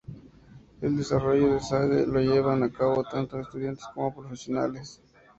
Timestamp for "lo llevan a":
2.07-2.71